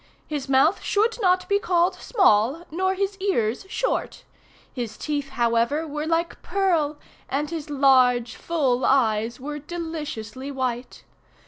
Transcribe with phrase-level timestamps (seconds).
[0.25, 4.23] His mouth should not be called small, nor his ears short.
[4.73, 6.97] His teeth, however, were like pearl,
[7.29, 11.03] and his large full eyes were deliciously white.